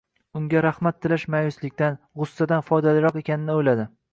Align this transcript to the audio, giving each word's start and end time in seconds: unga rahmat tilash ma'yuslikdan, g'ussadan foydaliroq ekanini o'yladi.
unga 0.37 0.61
rahmat 0.65 0.97
tilash 1.05 1.27
ma'yuslikdan, 1.35 1.99
g'ussadan 2.23 2.67
foydaliroq 2.71 3.23
ekanini 3.25 3.59
o'yladi. 3.59 3.87